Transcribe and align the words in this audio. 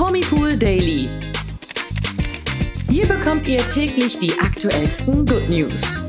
Promipool 0.00 0.56
Daily. 0.56 1.06
Hier 2.88 3.06
bekommt 3.06 3.46
ihr 3.46 3.58
täglich 3.58 4.18
die 4.18 4.32
aktuellsten 4.40 5.26
Good 5.26 5.50
News. 5.50 6.00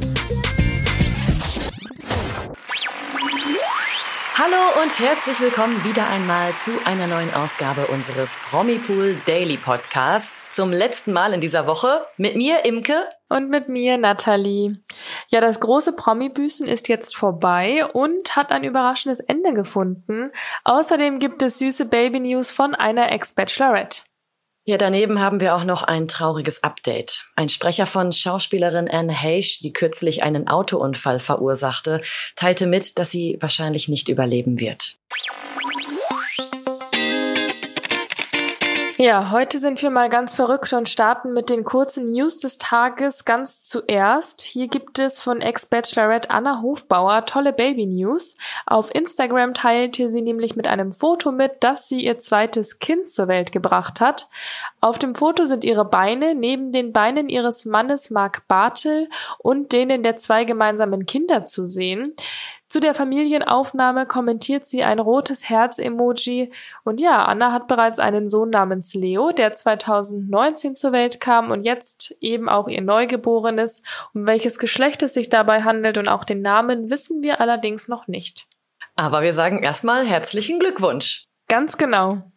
Hallo 4.44 4.82
und 4.82 4.98
herzlich 4.98 5.40
willkommen 5.40 5.84
wieder 5.84 6.10
einmal 6.10 6.52
zu 6.56 6.71
einer 6.84 7.05
neuen 7.05 7.32
Ausgabe 7.32 7.86
unseres 7.86 8.38
Promipool 8.38 9.16
Daily 9.28 9.56
Podcasts. 9.56 10.50
Zum 10.50 10.71
letzten 10.71 11.14
Mal 11.14 11.34
in 11.34 11.42
dieser 11.42 11.68
Woche 11.68 12.07
mit 12.18 12.36
mir, 12.36 12.66
Imke. 12.66 13.07
Und 13.30 13.52
mit 13.52 13.70
mir, 13.70 14.00
Nathalie. 14.00 14.80
Ja, 15.28 15.42
das 15.42 15.60
große 15.60 15.93
Promi-Büßen 15.93 16.68
ist 16.68 16.88
jetzt 16.88 17.16
vorbei 17.16 17.86
und 17.86 18.36
hat 18.36 18.52
ein 18.52 18.64
überraschendes 18.64 19.20
Ende 19.20 19.54
gefunden. 19.54 20.32
Außerdem 20.64 21.20
gibt 21.20 21.44
es 21.44 21.60
süße 21.60 21.86
Baby-News 21.86 22.52
von 22.52 22.73
einer 22.73 23.12
Ex-Bachelorette. 23.12 24.01
Ja, 24.64 24.78
daneben 24.78 25.20
haben 25.20 25.39
wir 25.39 25.56
auch 25.56 25.64
noch 25.64 25.82
ein 25.82 26.07
trauriges 26.07 26.61
Update. 26.61 27.25
Ein 27.36 27.50
Sprecher 27.50 27.88
von 27.88 28.11
Schauspielerin 28.11 28.87
Anne 28.87 29.11
Heche, 29.11 29.60
die 29.64 29.74
kürzlich 29.74 30.21
einen 30.21 30.47
Autounfall 30.47 31.18
verursachte, 31.18 32.02
teilte 32.36 32.67
mit, 32.67 33.00
dass 33.00 33.09
sie 33.09 33.38
wahrscheinlich 33.39 33.88
nicht 33.88 34.08
überleben 34.08 34.59
wird. 34.59 34.97
Ja, 39.02 39.31
heute 39.31 39.58
sind 39.58 39.81
wir 39.81 39.89
mal 39.89 40.09
ganz 40.09 40.36
verrückt 40.36 40.72
und 40.73 40.88
starten 40.88 41.33
mit 41.33 41.50
den 41.50 41.64
kurzen 41.64 42.05
News 42.05 42.38
des 42.38 42.59
Tages 42.59 43.25
ganz 43.25 43.59
zuerst. 43.59 44.42
Hier 44.42 44.67
gibt 44.67 45.00
es 45.00 45.17
von 45.17 45.42
Ex-Bachelorette 45.42 46.30
Anna 46.30 46.61
Hofbauer 46.61 47.25
tolle 47.25 47.52
Baby-News. 47.52 48.36
Auf 48.67 48.94
Instagram 48.94 49.56
teilte 49.56 50.11
sie 50.11 50.22
nämlich 50.22 50.56
mit 50.56 50.67
einem 50.67 50.94
Foto 50.94 51.31
mit, 51.31 51.64
dass 51.64 51.88
sie 51.88 52.06
ihr 52.06 52.19
zweites 52.19 52.78
Kind 52.78 53.09
zur 53.09 53.28
Welt 53.28 53.52
gebracht 53.52 54.02
hat. 54.02 54.30
Auf 54.81 55.00
dem 55.00 55.16
Foto 55.16 55.45
sind 55.45 55.64
ihre 55.64 55.86
Beine 55.86 56.36
neben 56.36 56.72
den 56.72 56.94
Beinen 56.94 57.28
ihres 57.28 57.66
Mannes 57.66 58.11
Mark 58.11 58.48
Bartel 58.48 59.09
und 59.39 59.72
denen 59.72 60.04
der 60.04 60.17
zwei 60.17 60.44
gemeinsamen 60.44 61.08
Kinder 61.08 61.44
zu 61.45 61.66
sehen. 61.66 62.14
Zu 62.72 62.80
der 62.80 62.94
Familienaufnahme 62.94 64.05
kommentiert 64.05 64.66
sie 64.66 64.86
ein 64.86 65.00
rotes 65.00 65.50
Herz-Emoji. 65.50 66.53
Und 66.86 67.02
ja, 67.02 67.25
Anna 67.25 67.52
hat 67.52 67.67
bereits 67.67 68.00
einen 68.00 68.30
Sohn 68.30 68.50
namens 68.50 68.94
Leo, 68.94 69.33
der 69.33 69.52
2019 69.52 70.77
zur 70.77 70.94
Welt 70.94 71.19
kam 71.19 71.52
und 71.52 71.66
jetzt 71.66 72.16
eben 72.22 72.47
auch 72.47 72.69
ihr 72.69 72.80
Neugeborenes. 72.80 73.83
Um 74.14 74.25
welches 74.25 74.58
Geschlecht 74.58 75.03
es 75.03 75.14
sich 75.14 75.27
dabei 75.27 75.64
handelt 75.64 75.97
und 75.97 76.08
auch 76.08 76.23
den 76.23 76.42
Namen 76.42 76.89
wissen 76.89 77.22
wir 77.22 77.42
allerdings 77.42 77.89
noch 77.89 78.08
nicht. 78.08 78.47
Aber 78.95 79.22
wir 79.22 79.33
sagen 79.33 79.64
erstmal 79.64 80.05
herzlichen 80.05 80.58
Glückwunsch. 80.58 81.25
Ganz 81.49 81.77
genau. 81.77 82.31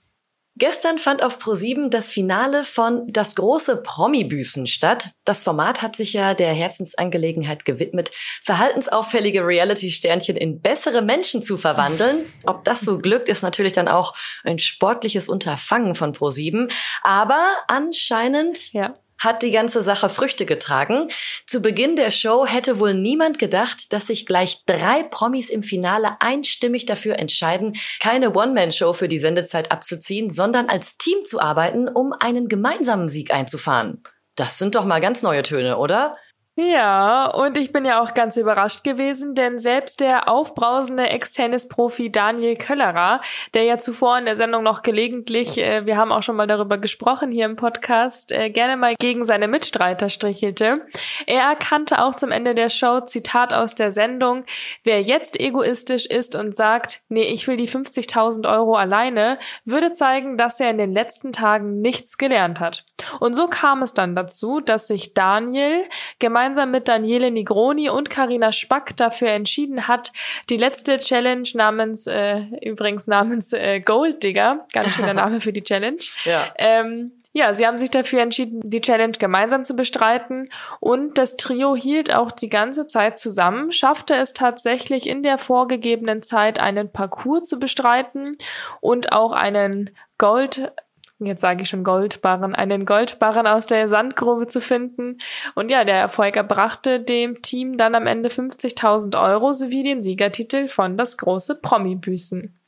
Gestern 0.56 0.98
fand 0.98 1.20
auf 1.24 1.41
ProSieben 1.41 1.91
das 1.91 2.12
Finale 2.12 2.62
von 2.62 3.08
Das 3.08 3.34
große 3.34 3.78
Promi-Büßen 3.78 4.69
statt. 4.69 5.11
Das 5.24 5.42
Format 5.42 5.83
hat 5.83 5.96
sich 5.96 6.12
ja 6.12 6.33
der 6.34 6.52
Herzensangelegenheit 6.52 7.64
gewidmet, 7.64 8.12
verhaltensauffällige 8.41 9.44
Reality-Sternchen 9.44 10.36
in 10.36 10.61
bessere 10.61 11.02
Menschen 11.02 11.42
zu 11.42 11.56
verwandeln. 11.56 12.19
Ob 12.44 12.62
das 12.62 12.83
so 12.83 12.98
glückt, 12.98 13.28
ist 13.28 13.42
natürlich 13.42 13.72
dann 13.72 13.88
auch 13.88 14.14
ein 14.44 14.61
sportliches 14.61 15.28
Unterfangen 15.28 15.96
von 15.96 16.12
ProSieben. 16.12 16.70
Aber 17.02 17.44
anscheinend 17.66 18.72
ja 18.72 18.94
hat 19.19 19.43
die 19.43 19.51
ganze 19.51 19.83
Sache 19.83 20.09
Früchte 20.09 20.47
getragen. 20.47 21.09
Zu 21.47 21.61
Beginn 21.61 21.97
der 21.97 22.11
Show 22.11 22.47
hätte 22.47 22.79
wohl 22.79 22.95
niemand 22.95 23.39
gedacht, 23.39 23.93
dass 23.93 24.09
sich 24.09 24.27
gleich 24.27 24.65
drei 24.67 25.03
Promis 25.03 25.51
im 25.51 25.62
Finale 25.62 26.17
einstimmig 26.20 26.87
dafür 26.87 27.19
entscheiden, 27.19 27.75
keine 28.01 28.35
One-Man-Show 28.35 28.92
für 28.92 29.09
die 29.09 29.19
Sendezeit 29.19 29.73
abzuziehen, 29.73 30.31
sondern 30.31 30.69
als 30.69 30.98
Team 30.98 31.25
zu 31.25 31.41
arbeiten, 31.41 31.89
um 31.89 32.12
einen 32.12 32.48
gemeinsamen 32.48 33.09
Sieg 33.09 33.33
einzufahren. 33.33 34.03
Das 34.37 34.59
sind 34.59 34.75
doch 34.75 34.85
mal 34.85 35.01
ganz 35.01 35.23
neue 35.23 35.42
Töne, 35.42 35.79
oder? 35.79 36.17
Ja, 36.57 37.27
und 37.27 37.57
ich 37.57 37.73
bin 37.73 37.85
ja 37.85 38.01
auch 38.01 38.15
ganz 38.15 38.37
überrascht 38.37 38.85
gewesen, 38.85 39.35
denn 39.35 39.59
selbst 39.59 39.98
der 39.98 40.29
aufbrausende 40.29 41.09
Ex-Tennis-Profi 41.09 42.13
Daniel 42.13 42.55
Köllerer, 42.55 43.23
der 43.55 43.65
ja 43.65 43.77
zuvor 43.79 44.19
in 44.19 44.25
der 44.25 44.37
Sendung 44.37 44.63
noch 44.63 44.83
gelegentlich, 44.83 45.59
äh, 45.59 45.85
wir 45.85 45.97
haben 45.97 46.13
auch 46.13 46.23
schon 46.23 46.37
mal 46.37 46.47
darüber 46.47 46.79
gesprochen 46.79 47.33
hier 47.33 47.47
im 47.47 47.57
Podcast, 47.57 48.31
äh, 48.31 48.51
gerne 48.51 48.77
mal 48.77 48.95
gegen 49.01 49.25
seine 49.25 49.48
Mitstreiter 49.48 50.09
strichelte, 50.09 50.87
er 51.27 51.42
erkannte 51.42 52.01
auch 52.01 52.15
zum 52.15 52.31
Ende 52.31 52.55
der 52.55 52.69
Show, 52.69 53.01
Zitat 53.01 53.53
aus 53.53 53.75
der 53.75 53.91
Sendung, 53.91 54.45
wer 54.85 55.03
jetzt 55.03 55.41
egoistisch 55.41 56.07
ist 56.07 56.36
und 56.36 56.57
sagt, 56.57 57.03
nee, 57.09 57.25
ich 57.25 57.48
will 57.48 57.57
die 57.57 57.69
50.000 57.69 58.48
Euro 58.48 58.77
alleine, 58.77 59.41
würde 59.65 59.91
zeigen, 59.91 60.39
dass 60.39 60.61
er 60.61 60.71
in 60.71 60.79
den 60.79 60.92
letzten 60.92 61.33
Tagen 61.33 61.81
nichts 61.81 62.17
gelernt 62.17 62.61
hat. 62.61 62.86
Und 63.19 63.35
so 63.35 63.48
kam 63.48 63.83
es 63.83 63.92
dann 63.92 64.15
dazu, 64.15 64.61
dass 64.61 64.86
sich 64.86 65.15
Daniel 65.15 65.83
gemeinsam 66.21 66.43
gemeinsam 66.44 66.70
mit 66.70 66.88
Daniele 66.88 67.30
Nigroni 67.30 67.88
und 67.88 68.10
Karina 68.10 68.52
Spack 68.52 68.96
dafür 68.98 69.28
entschieden 69.28 69.88
hat, 69.88 70.12
die 70.50 70.58
letzte 70.58 70.98
Challenge 70.98 71.48
namens, 71.55 72.06
äh, 72.06 72.42
übrigens 72.60 73.06
namens 73.06 73.55
äh, 73.55 73.80
Gold 73.80 74.22
Digger, 74.22 74.66
ganz 74.72 74.90
schöner 74.90 75.14
Name 75.14 75.40
für 75.40 75.55
die 75.55 75.62
Challenge, 75.62 76.02
ja. 76.24 76.46
Ähm, 76.58 77.12
ja, 77.36 77.52
sie 77.52 77.66
haben 77.66 77.78
sich 77.78 77.90
dafür 77.90 78.20
entschieden, 78.20 78.60
die 78.62 78.80
Challenge 78.80 79.16
gemeinsam 79.18 79.64
zu 79.64 79.74
bestreiten. 79.74 80.50
Und 80.78 81.18
das 81.18 81.36
Trio 81.36 81.74
hielt 81.74 82.14
auch 82.14 82.30
die 82.30 82.48
ganze 82.48 82.86
Zeit 82.86 83.18
zusammen, 83.18 83.72
schaffte 83.72 84.14
es 84.14 84.34
tatsächlich 84.34 85.08
in 85.08 85.24
der 85.24 85.38
vorgegebenen 85.38 86.22
Zeit 86.22 86.61
einen 86.61 86.92
Parcours 86.92 87.48
zu 87.48 87.58
bestreiten 87.58 88.36
und 88.80 89.11
auch 89.11 89.32
einen 89.32 89.90
Gold 90.16 90.70
jetzt 91.19 91.41
sage 91.41 91.63
ich 91.63 91.69
schon 91.69 91.85
Goldbarren, 91.85 92.55
einen 92.55 92.86
Goldbarren 92.86 93.47
aus 93.47 93.67
der 93.67 93.89
Sandgrube 93.89 94.47
zu 94.47 94.61
finden. 94.61 95.19
Und 95.55 95.70
ja, 95.70 95.85
der 95.85 95.97
Erfolg 95.97 96.36
erbrachte 96.36 97.01
dem 97.01 97.42
Team 97.42 97.77
dann 97.77 97.95
am 97.95 98.07
Ende 98.07 98.29
50.000 98.29 99.20
Euro 99.23 99.53
sowie 99.53 99.83
den 99.83 100.03
Siegertitel 100.03 100.69
von 100.69 100.97
das 100.97 101.17
große 101.17 101.57
Promi-Büßen. 101.57 102.58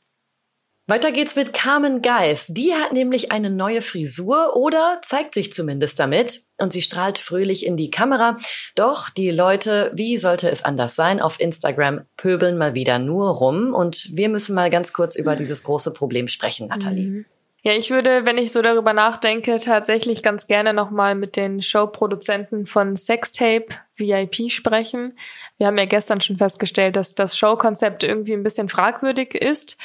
Weiter 0.89 1.11
geht's 1.11 1.35
mit 1.35 1.51
Carmen 1.51 2.01
Geis. 2.01 2.47
Die 2.47 2.73
hat 2.73 2.93
nämlich 2.93 3.33
eine 3.33 3.49
neue 3.49 3.81
Frisur 3.81 4.55
oder 4.55 4.99
zeigt 5.01 5.33
sich 5.33 5.51
zumindest 5.51 5.99
damit 5.99 6.43
und 6.57 6.71
sie 6.71 6.81
strahlt 6.81 7.17
fröhlich 7.17 7.65
in 7.65 7.75
die 7.75 7.91
Kamera. 7.91 8.37
Doch 8.73 9.09
die 9.09 9.29
Leute, 9.29 9.91
wie 9.93 10.17
sollte 10.17 10.49
es 10.49 10.63
anders 10.63 10.95
sein, 10.95 11.19
auf 11.19 11.41
Instagram 11.41 12.05
pöbeln 12.15 12.57
mal 12.57 12.73
wieder 12.73 12.99
nur 12.99 13.31
rum 13.31 13.73
und 13.73 14.11
wir 14.13 14.29
müssen 14.29 14.55
mal 14.55 14.69
ganz 14.69 14.93
kurz 14.93 15.17
über 15.17 15.35
dieses 15.35 15.65
große 15.65 15.91
Problem 15.91 16.29
sprechen, 16.29 16.69
Nathalie. 16.69 17.07
Mhm. 17.07 17.25
Ja, 17.67 17.73
ich 17.73 17.91
würde, 17.91 18.23
wenn 18.23 18.37
ich 18.37 18.53
so 18.53 18.61
darüber 18.61 18.93
nachdenke, 18.93 19.57
tatsächlich 19.57 20.23
ganz 20.23 20.47
gerne 20.47 20.73
nochmal 20.73 21.15
mit 21.15 21.35
den 21.35 21.61
Showproduzenten 21.61 22.65
von 22.65 22.95
Sextape 22.95 23.65
VIP 23.97 24.49
sprechen. 24.51 25.17
Wir 25.57 25.67
haben 25.67 25.77
ja 25.77 25.85
gestern 25.85 26.21
schon 26.21 26.37
festgestellt, 26.37 26.95
dass 26.95 27.15
das 27.15 27.37
Showkonzept 27.37 28.03
irgendwie 28.03 28.33
ein 28.33 28.43
bisschen 28.43 28.69
fragwürdig 28.69 29.33
ist. 29.33 29.77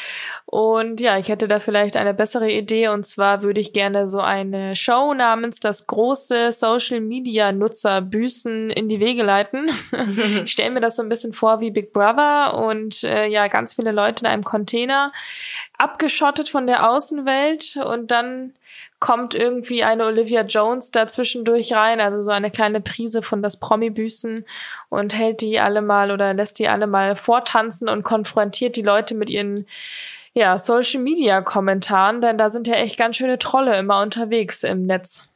Und 0.47 1.01
ja, 1.01 1.19
ich 1.19 1.29
hätte 1.29 1.49
da 1.49 1.61
vielleicht 1.61 1.97
eine 1.97 2.13
bessere 2.15 2.51
Idee. 2.51 2.89
Und 2.89 3.07
zwar 3.07 3.43
würde 3.43 3.61
ich 3.61 3.73
gerne 3.73 4.09
so 4.09 4.21
eine 4.21 4.77
Show 4.77 5.15
namens 5.15 5.61
das 5.61 5.87
große 5.87 6.53
Social 6.53 7.01
Media 7.01 7.53
Nutzer 7.53 8.03
Büßen 8.03 8.71
in 8.71 8.89
die 8.89 9.01
Wege 9.01 9.23
leiten. 9.23 9.71
ich 10.45 10.53
stelle 10.53 10.71
mir 10.71 10.81
das 10.81 10.97
so 10.97 11.03
ein 11.03 11.09
bisschen 11.09 11.33
vor 11.33 11.61
wie 11.61 11.71
Big 11.71 11.93
Brother 11.93 12.55
und 12.55 13.03
äh, 13.05 13.27
ja, 13.27 13.47
ganz 13.49 13.75
viele 13.75 13.93
Leute 13.93 14.25
in 14.25 14.31
einem 14.31 14.45
Container, 14.45 15.13
abgeschottet 15.79 16.49
von 16.49 16.67
der 16.67 16.89
Außenwelt 16.89 17.79
und 17.85 18.11
dann 18.11 18.55
kommt 19.03 19.35
irgendwie 19.35 19.83
eine 19.83 20.07
Olivia 20.07 20.43
Jones 20.43 20.93
dazwischendurch 20.93 21.73
rein, 21.73 22.01
also 22.01 22.23
so 22.23 22.31
eine 22.31 22.53
kleine 22.53 22.81
Prise 22.81 23.21
von 23.21 23.43
das 23.43 23.59
Promi-Büßen 23.59 24.47
und 24.91 25.13
hält 25.13 25.41
die 25.41 25.59
alle 25.59 25.83
mal 25.83 26.13
oder 26.13 26.33
lässt 26.35 26.61
die 26.61 26.69
alle 26.69 26.87
mal 26.87 27.17
vortanzen 27.17 27.89
und 27.89 28.05
konfrontiert 28.05 28.77
die 28.77 28.83
Leute 28.83 29.17
mit 29.17 29.29
ihren 29.29 29.67
ja, 30.35 30.57
Social 30.57 31.01
Media 31.01 31.41
Kommentaren, 31.41 32.21
denn 32.21 32.39
da 32.39 32.49
sind 32.49 32.69
ja 32.69 32.75
echt 32.75 32.97
ganz 32.97 33.17
schöne 33.17 33.41
Trolle 33.41 33.77
immer 33.77 34.01
unterwegs 34.01 34.63
im 34.63 34.87
Netz. 34.87 35.29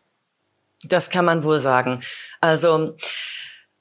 Das 0.84 1.10
kann 1.10 1.24
man 1.24 1.42
wohl 1.42 1.58
sagen. 1.58 2.02
Also, 2.40 2.94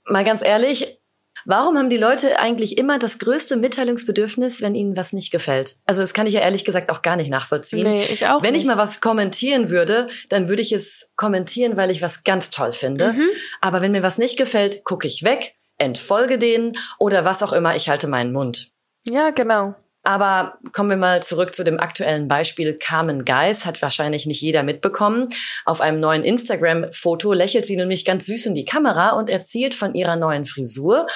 mal 0.06 0.24
ganz 0.24 0.44
ehrlich, 0.44 1.00
Warum 1.46 1.78
haben 1.78 1.90
die 1.90 1.98
Leute 1.98 2.40
eigentlich 2.40 2.78
immer 2.78 2.98
das 2.98 3.20
größte 3.20 3.56
Mitteilungsbedürfnis, 3.56 4.62
wenn 4.62 4.74
ihnen 4.74 4.98
was 4.98 5.14
nicht 5.14 5.32
gefällt? 5.32 5.78
Also 5.86 6.02
das 6.02 6.14
kann 6.14 6.26
ich 6.26 6.34
ja 6.34 6.42
ehrlich 6.42 6.66
gesagt 6.66 6.90
auch 6.90 7.04
gar 7.04 7.16
nicht 7.16 7.30
nachvollziehen. 7.30 7.84
Nee, 7.84 8.06
ich 8.06 8.26
auch 8.26 8.42
wenn 8.42 8.54
nicht. 8.54 8.62
ich 8.62 8.68
mal 8.68 8.78
was 8.78 9.00
kommentieren 9.00 9.70
würde, 9.70 10.10
dann 10.30 10.50
würde 10.50 10.64
ich 10.64 10.72
es 10.72 11.12
kommentieren, 11.16 11.78
weil 11.78 11.92
ich 11.92 12.02
was 12.02 12.24
ganz 12.24 12.50
toll 12.50 12.72
finde. 12.72 13.14
Mhm. 13.14 13.30
Aber 13.62 13.82
wenn 13.82 13.92
mir 13.92 14.04
was 14.04 14.18
nicht 14.18 14.38
gefällt, 14.38 14.84
gucke 14.84 15.08
ich 15.08 15.24
weg, 15.24 15.56
entfolge 15.78 16.40
denen 16.40 16.78
oder 16.98 17.26
was 17.26 17.44
auch 17.44 17.54
immer, 17.54 17.76
ich 17.76 17.90
halte 17.90 18.08
meinen 18.08 18.34
Mund. 18.34 18.72
Ja, 19.08 19.30
genau. 19.30 19.76
Aber 20.06 20.60
kommen 20.72 20.92
wir 20.92 20.98
mal 20.98 21.24
zurück 21.24 21.56
zu 21.56 21.64
dem 21.64 21.80
aktuellen 21.80 22.28
Beispiel. 22.28 22.78
Carmen 22.78 23.26
Geis 23.26 23.66
hat 23.66 23.82
wahrscheinlich 23.82 24.28
nicht 24.28 24.40
jeder 24.40 24.62
mitbekommen. 24.62 25.30
Auf 25.66 25.82
einem 25.82 26.00
neuen 26.00 26.24
Instagram-Foto 26.24 27.34
lächelt 27.34 27.66
sie 27.66 27.76
nämlich 27.76 28.06
ganz 28.06 28.28
süß 28.28 28.46
in 28.46 28.54
die 28.54 28.66
Kamera 28.66 29.10
und 29.12 29.32
erzählt 29.32 29.74
von 29.74 29.96
ihrer 29.96 30.16
neuen 30.16 30.46
Frisur. 30.46 31.08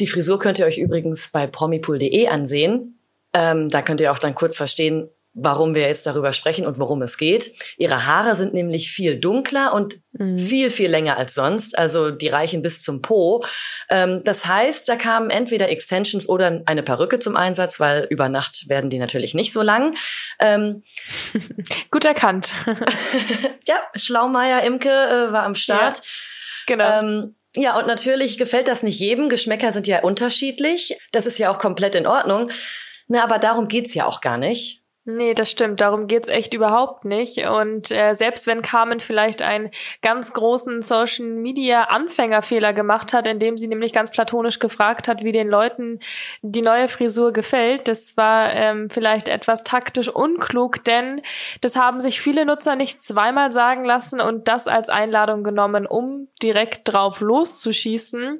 Die 0.00 0.08
Frisur 0.08 0.40
könnt 0.40 0.58
ihr 0.58 0.66
euch 0.66 0.78
übrigens 0.78 1.30
bei 1.30 1.46
promipool.de 1.46 2.26
ansehen. 2.26 2.98
Ähm, 3.32 3.68
da 3.68 3.80
könnt 3.80 4.00
ihr 4.00 4.10
auch 4.10 4.18
dann 4.18 4.34
kurz 4.34 4.56
verstehen, 4.56 5.08
warum 5.34 5.74
wir 5.74 5.82
jetzt 5.82 6.06
darüber 6.06 6.32
sprechen 6.32 6.66
und 6.66 6.78
worum 6.78 7.00
es 7.02 7.16
geht. 7.16 7.52
Ihre 7.78 8.06
Haare 8.06 8.34
sind 8.34 8.52
nämlich 8.52 8.90
viel 8.90 9.18
dunkler 9.18 9.72
und 9.72 9.96
mhm. 10.12 10.36
viel, 10.36 10.70
viel 10.70 10.90
länger 10.90 11.16
als 11.16 11.34
sonst. 11.34 11.78
Also 11.78 12.10
die 12.10 12.28
reichen 12.28 12.60
bis 12.60 12.82
zum 12.82 13.00
Po. 13.00 13.44
Ähm, 13.88 14.22
das 14.24 14.46
heißt, 14.46 14.88
da 14.88 14.96
kamen 14.96 15.30
entweder 15.30 15.70
Extensions 15.70 16.28
oder 16.28 16.62
eine 16.66 16.82
Perücke 16.82 17.18
zum 17.18 17.36
Einsatz, 17.36 17.80
weil 17.80 18.06
über 18.10 18.28
Nacht 18.28 18.68
werden 18.68 18.90
die 18.90 18.98
natürlich 18.98 19.34
nicht 19.34 19.52
so 19.52 19.62
lang. 19.62 19.94
Ähm, 20.38 20.82
Gut 21.90 22.04
erkannt. 22.04 22.52
ja, 23.66 23.76
Schlaumeier 23.94 24.62
Imke 24.64 24.90
äh, 24.90 25.32
war 25.32 25.44
am 25.44 25.54
Start. 25.54 25.96
Ja, 25.96 26.02
genau. 26.66 27.00
Ähm, 27.00 27.34
ja, 27.54 27.78
und 27.78 27.86
natürlich 27.86 28.38
gefällt 28.38 28.68
das 28.68 28.82
nicht 28.82 28.98
jedem. 28.98 29.28
Geschmäcker 29.28 29.72
sind 29.72 29.86
ja 29.86 30.00
unterschiedlich. 30.00 30.96
Das 31.10 31.26
ist 31.26 31.38
ja 31.38 31.50
auch 31.50 31.58
komplett 31.58 31.94
in 31.94 32.06
Ordnung. 32.06 32.50
Na, 33.08 33.24
aber 33.24 33.38
darum 33.38 33.68
geht's 33.68 33.94
ja 33.94 34.06
auch 34.06 34.20
gar 34.20 34.38
nicht. 34.38 34.81
Nee, 35.04 35.34
das 35.34 35.50
stimmt. 35.50 35.80
Darum 35.80 36.06
geht's 36.06 36.28
echt 36.28 36.54
überhaupt 36.54 37.04
nicht. 37.04 37.44
Und 37.48 37.90
äh, 37.90 38.14
selbst 38.14 38.46
wenn 38.46 38.62
Carmen 38.62 39.00
vielleicht 39.00 39.42
einen 39.42 39.70
ganz 40.00 40.32
großen 40.32 40.80
Social 40.80 41.26
Media 41.26 41.84
Anfängerfehler 41.84 42.72
gemacht 42.72 43.12
hat, 43.12 43.26
indem 43.26 43.56
sie 43.56 43.66
nämlich 43.66 43.92
ganz 43.92 44.12
platonisch 44.12 44.60
gefragt 44.60 45.08
hat, 45.08 45.24
wie 45.24 45.32
den 45.32 45.48
Leuten 45.48 45.98
die 46.42 46.62
neue 46.62 46.86
Frisur 46.86 47.32
gefällt, 47.32 47.88
das 47.88 48.16
war 48.16 48.52
ähm, 48.52 48.90
vielleicht 48.90 49.26
etwas 49.26 49.64
taktisch 49.64 50.08
unklug, 50.08 50.84
denn 50.84 51.20
das 51.62 51.74
haben 51.74 52.00
sich 52.00 52.20
viele 52.20 52.46
Nutzer 52.46 52.76
nicht 52.76 53.02
zweimal 53.02 53.50
sagen 53.50 53.84
lassen 53.84 54.20
und 54.20 54.46
das 54.46 54.68
als 54.68 54.88
Einladung 54.88 55.42
genommen, 55.42 55.84
um 55.84 56.28
direkt 56.44 56.82
drauf 56.84 57.20
loszuschießen. 57.20 58.38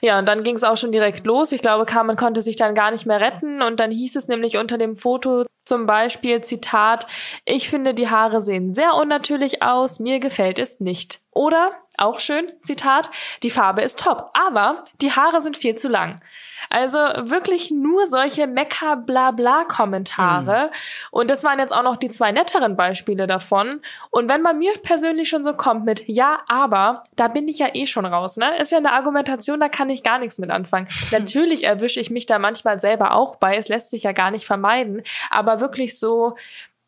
Ja, 0.00 0.18
und 0.18 0.26
dann 0.26 0.42
ging's 0.42 0.64
auch 0.64 0.76
schon 0.76 0.90
direkt 0.90 1.24
los. 1.24 1.52
Ich 1.52 1.62
glaube, 1.62 1.86
Carmen 1.86 2.16
konnte 2.16 2.42
sich 2.42 2.56
dann 2.56 2.74
gar 2.74 2.90
nicht 2.90 3.06
mehr 3.06 3.20
retten 3.20 3.62
und 3.62 3.78
dann 3.78 3.92
hieß 3.92 4.16
es 4.16 4.26
nämlich 4.26 4.56
unter 4.56 4.76
dem 4.76 4.96
Foto 4.96 5.44
zum 5.64 5.86
Beispiel, 5.86 5.99
Zitat, 6.42 7.06
ich 7.44 7.68
finde, 7.68 7.94
die 7.94 8.08
Haare 8.08 8.40
sehen 8.40 8.72
sehr 8.72 8.94
unnatürlich 8.94 9.62
aus, 9.62 10.00
mir 10.00 10.20
gefällt 10.20 10.58
es 10.58 10.80
nicht. 10.80 11.20
Oder, 11.32 11.72
auch 12.00 12.20
schön, 12.20 12.52
Zitat, 12.62 13.10
die 13.42 13.50
Farbe 13.50 13.82
ist 13.82 14.00
top, 14.00 14.30
aber 14.34 14.82
die 15.00 15.12
Haare 15.12 15.40
sind 15.40 15.56
viel 15.56 15.74
zu 15.74 15.88
lang. 15.88 16.20
Also 16.68 16.98
wirklich 16.98 17.70
nur 17.70 18.06
solche 18.06 18.46
Mecker-Blabla-Kommentare. 18.46 20.66
Mhm. 20.66 20.70
Und 21.10 21.30
das 21.30 21.42
waren 21.42 21.58
jetzt 21.58 21.74
auch 21.74 21.82
noch 21.82 21.96
die 21.96 22.10
zwei 22.10 22.32
netteren 22.32 22.76
Beispiele 22.76 23.26
davon. 23.26 23.80
Und 24.10 24.28
wenn 24.28 24.42
man 24.42 24.58
mir 24.58 24.74
persönlich 24.82 25.30
schon 25.30 25.42
so 25.42 25.54
kommt 25.54 25.86
mit 25.86 26.06
Ja, 26.06 26.40
aber, 26.48 27.02
da 27.16 27.28
bin 27.28 27.48
ich 27.48 27.60
ja 27.60 27.74
eh 27.74 27.86
schon 27.86 28.04
raus, 28.04 28.36
ne? 28.36 28.58
Ist 28.58 28.72
ja 28.72 28.78
eine 28.78 28.92
Argumentation, 28.92 29.60
da 29.60 29.70
kann 29.70 29.88
ich 29.88 30.02
gar 30.02 30.18
nichts 30.18 30.36
mit 30.38 30.50
anfangen. 30.50 30.88
Natürlich 31.12 31.64
erwische 31.64 32.00
ich 32.00 32.10
mich 32.10 32.26
da 32.26 32.38
manchmal 32.38 32.78
selber 32.78 33.12
auch 33.12 33.36
bei. 33.36 33.56
Es 33.56 33.68
lässt 33.68 33.88
sich 33.90 34.02
ja 34.02 34.12
gar 34.12 34.30
nicht 34.30 34.44
vermeiden. 34.44 35.02
Aber 35.30 35.60
wirklich 35.60 35.98
so, 35.98 36.36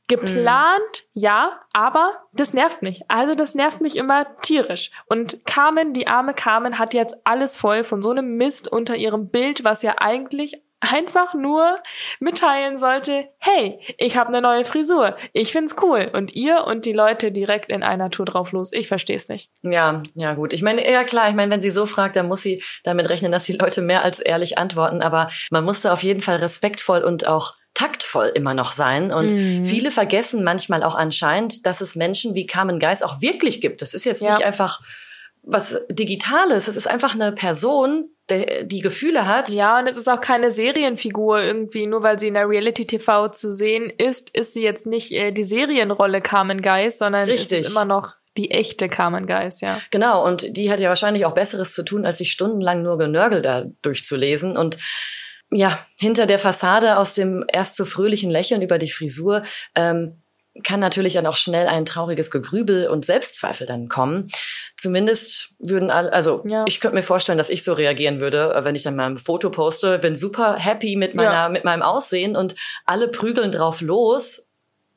Geplant, 0.09 1.07
mm. 1.15 1.19
ja, 1.19 1.61
aber 1.73 2.13
das 2.33 2.53
nervt 2.53 2.83
mich. 2.83 3.03
Also 3.09 3.35
das 3.35 3.55
nervt 3.55 3.81
mich 3.81 3.97
immer 3.97 4.27
tierisch. 4.41 4.91
Und 5.07 5.45
Carmen, 5.47 5.93
die 5.95 6.07
arme 6.07 6.35
Carmen, 6.35 6.79
hat 6.79 6.95
jetzt 6.95 7.17
alles 7.25 7.57
voll 7.57 7.85
von 7.85 8.03
so 8.03 8.11
einem 8.11 8.37
Mist 8.37 8.71
unter 8.71 8.97
ihrem 8.97 9.29
Bild, 9.29 9.65
was 9.65 9.83
ja 9.83 9.97
eigentlich 9.99 10.61
einfach 10.83 11.35
nur 11.35 11.79
mitteilen 12.19 12.77
sollte, 12.77 13.29
hey, 13.39 13.79
ich 13.99 14.17
habe 14.17 14.29
eine 14.29 14.41
neue 14.41 14.65
Frisur, 14.65 15.17
ich 15.33 15.53
find's 15.53 15.77
cool. 15.81 16.11
Und 16.13 16.35
ihr 16.35 16.65
und 16.67 16.85
die 16.85 16.93
Leute 16.93 17.31
direkt 17.31 17.71
in 17.71 17.83
einer 17.83 18.11
Tour 18.11 18.27
drauf 18.27 18.53
los. 18.53 18.73
Ich 18.73 18.89
versteh's 18.89 19.29
nicht. 19.29 19.51
Ja, 19.63 20.03
ja 20.15 20.35
gut. 20.35 20.53
Ich 20.53 20.63
meine, 20.63 20.91
ja 20.91 21.05
klar, 21.05 21.29
ich 21.29 21.37
meine, 21.37 21.53
wenn 21.53 21.61
sie 21.61 21.71
so 21.71 21.87
fragt, 21.87 22.17
dann 22.17 22.29
muss 22.29 22.43
sie 22.43 22.63
damit 22.83 23.09
rechnen, 23.09 23.33
dass 23.33 23.45
die 23.45 23.57
Leute 23.57 23.81
mehr 23.81 24.03
als 24.03 24.19
ehrlich 24.19 24.59
antworten. 24.59 25.03
Aber 25.03 25.31
man 25.51 25.65
muss 25.65 25.83
da 25.83 25.93
auf 25.93 26.03
jeden 26.03 26.21
Fall 26.21 26.37
respektvoll 26.37 27.03
und 27.03 27.27
auch 27.29 27.55
taktvoll 27.75 28.33
immer 28.35 28.55
noch 28.55 28.71
sein. 28.71 29.13
Und 29.13 29.33
mhm. 29.33 29.65
viele 29.65 29.91
vergessen 29.91 30.45
manchmal 30.45 30.83
auch 30.83 30.95
anscheinend, 30.95 31.67
dass 31.67 31.81
es 31.81 31.97
Menschen 31.97 32.35
wie 32.35 32.47
Carmen 32.47 32.79
Geis 32.79 33.03
auch 33.03 33.21
wirklich 33.21 33.61
gibt. 33.61 33.83
Das 33.83 33.95
ist 33.95 34.05
jetzt 34.05 34.23
ja. 34.23 34.35
nicht 34.35 34.45
einfach 34.45 34.81
was 35.43 35.81
Digitales. 35.89 36.69
Es 36.69 36.77
ist 36.77 36.87
einfach 36.87 37.15
eine 37.15 37.33
Person, 37.33 38.09
die, 38.31 38.47
die 38.65 38.81
Gefühle 38.81 39.27
hat. 39.27 39.49
Ja, 39.49 39.79
und 39.79 39.89
es 39.89 39.97
ist 39.97 40.09
auch 40.09 40.21
keine 40.21 40.51
Serienfigur 40.51 41.41
irgendwie. 41.41 41.87
Nur 41.87 42.03
weil 42.03 42.19
sie 42.19 42.29
in 42.29 42.35
der 42.35 42.49
Reality-TV 42.49 43.29
zu 43.29 43.51
sehen 43.51 43.91
ist, 43.91 44.31
ist 44.31 44.53
sie 44.53 44.63
jetzt 44.63 44.87
nicht 44.87 45.13
äh, 45.13 45.33
die 45.33 45.45
Serienrolle 45.45 46.21
Carmen 46.21 46.63
Geis, 46.63 46.99
sondern 46.99 47.25
Richtig. 47.25 47.61
ist 47.61 47.71
immer 47.71 47.85
noch 47.85 48.15
die 48.37 48.51
echte 48.51 48.89
Carmen 48.89 49.27
Geis, 49.27 49.61
ja. 49.61 49.79
Genau, 49.91 50.25
und 50.25 50.57
die 50.57 50.71
hat 50.71 50.81
ja 50.81 50.89
wahrscheinlich 50.89 51.27
auch 51.27 51.35
Besseres 51.35 51.75
zu 51.75 51.85
tun, 51.85 52.07
als 52.07 52.19
sich 52.19 52.33
stundenlang 52.33 52.83
nur 52.83 52.97
Genörgel 52.97 53.43
da 53.43 53.65
durchzulesen. 53.83 54.57
Und 54.57 54.79
ja, 55.53 55.79
hinter 55.99 56.27
der 56.27 56.39
Fassade 56.39 56.97
aus 56.97 57.15
dem 57.15 57.45
erst 57.53 57.77
so 57.77 57.85
fröhlichen 57.85 58.31
Lächeln 58.31 58.63
über 58.63 58.79
die 58.79 58.91
Frisur 58.91 59.43
ähm, 59.75 60.23
kann 60.65 60.81
natürlich 60.81 61.15
dann 61.15 61.27
auch 61.27 61.37
schnell 61.37 61.67
ein 61.67 61.87
trauriges 61.87 62.31
Gegrübel 62.31 62.89
und 62.89 63.07
Selbstzweifel 63.07 63.67
dann 63.67 63.89
kommen. 63.89 64.29
Zumindest 64.77 65.55
würden 65.59 65.91
alle, 65.91 66.13
also 66.13 66.43
ja. 66.47 66.65
ich 66.67 66.81
könnte 66.81 66.97
mir 66.97 67.03
vorstellen, 67.03 67.39
dass 67.39 67.49
ich 67.49 67.63
so 67.65 67.73
reagieren 67.73 68.21
würde, 68.21 68.55
wenn 68.63 68.75
ich 68.75 68.83
dann 68.83 68.97
mal 68.97 69.07
ein 69.07 69.19
Foto 69.19 69.51
poste, 69.51 69.99
bin 69.99 70.15
super 70.15 70.57
happy 70.57 70.97
mit 70.97 71.15
meiner, 71.15 71.33
ja. 71.33 71.49
mit 71.49 71.65
meinem 71.65 71.83
Aussehen 71.83 72.37
und 72.37 72.55
alle 72.85 73.09
prügeln 73.09 73.51
drauf 73.51 73.81
los. 73.81 74.49